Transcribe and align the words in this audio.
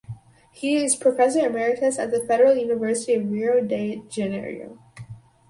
He 0.51 0.77
is 0.77 0.95
professor 0.95 1.45
emeritus 1.45 1.99
at 1.99 2.09
the 2.09 2.21
Federal 2.21 2.55
University 2.55 3.13
of 3.13 3.31
Rio 3.31 3.61
de 3.63 4.01
Janeiro. 4.09 4.79